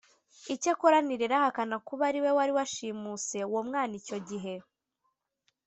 [0.53, 4.53] Icyakora Nirere ahakana kuba ari we wari washimuse uwo mwana icyo gihe